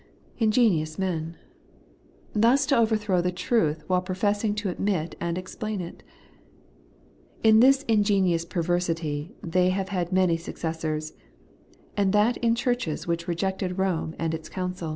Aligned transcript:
Ingenious 0.39 0.97
men! 0.97 1.37
Thus 2.33 2.65
to 2.65 2.75
overthrow 2.75 3.21
the 3.21 3.31
truth, 3.31 3.83
while 3.87 4.01
professing 4.01 4.55
to 4.55 4.69
admit 4.69 5.13
and 5.21 5.37
explain 5.37 5.79
it! 5.79 6.01
In 7.43 7.59
this 7.59 7.83
ingenious 7.83 8.43
perversity 8.43 9.35
they 9.43 9.69
have 9.69 9.89
had 9.89 10.11
many 10.11 10.37
successors, 10.37 11.13
and 11.95 12.13
that 12.13 12.37
in 12.37 12.55
churches 12.55 13.05
which 13.05 13.27
rejected 13.27 13.77
Eome 13.77 14.15
and 14.17 14.33
its 14.33 14.49
CouncU. 14.49 14.89